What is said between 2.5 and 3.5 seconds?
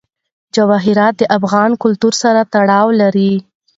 تړاو لري.